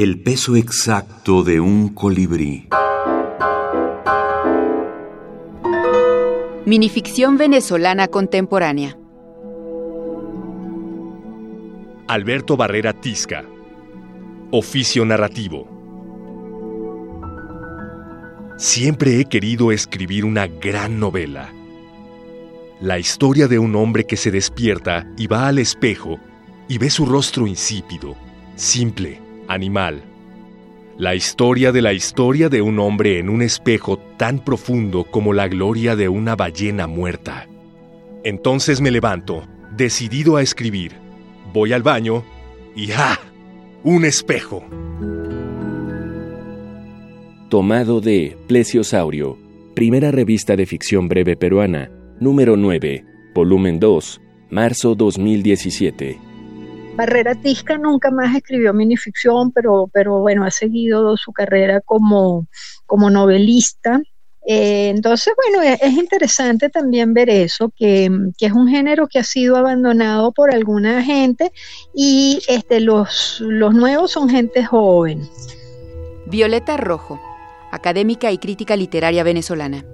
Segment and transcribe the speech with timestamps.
[0.00, 2.68] El peso exacto de un colibrí.
[6.64, 8.96] Minificción venezolana contemporánea.
[12.06, 13.44] Alberto Barrera Tisca.
[14.52, 15.66] Oficio narrativo.
[18.56, 21.52] Siempre he querido escribir una gran novela.
[22.80, 26.20] La historia de un hombre que se despierta y va al espejo
[26.68, 28.14] y ve su rostro insípido,
[28.54, 30.02] simple, animal.
[30.98, 35.48] La historia de la historia de un hombre en un espejo tan profundo como la
[35.48, 37.48] gloria de una ballena muerta.
[38.24, 39.44] Entonces me levanto,
[39.76, 40.92] decidido a escribir.
[41.52, 42.24] Voy al baño
[42.76, 43.18] y ¡ah!
[43.84, 44.64] Un espejo.
[47.48, 49.38] Tomado de Plesiosaurio,
[49.74, 54.20] primera revista de ficción breve peruana, número 9, volumen 2,
[54.50, 56.27] marzo 2017.
[56.98, 62.48] Barrera Tisca nunca más escribió minificción, pero, pero bueno, ha seguido su carrera como,
[62.86, 64.00] como novelista.
[64.44, 69.20] Eh, entonces, bueno, es, es, interesante también ver eso, que, que, es un género que
[69.20, 71.52] ha sido abandonado por alguna gente
[71.94, 75.22] y este, los, los nuevos son gente joven.
[76.26, 77.20] Violeta Rojo,
[77.70, 79.84] académica y crítica literaria venezolana.